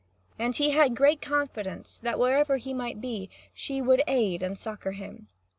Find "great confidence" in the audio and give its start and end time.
0.95-1.99